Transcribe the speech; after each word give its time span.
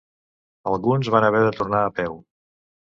Alguns 0.71 1.11
van 1.17 1.29
haver 1.29 1.43
de 1.45 1.55
tornar 1.61 1.87
a 1.87 1.95
peu. 2.03 2.21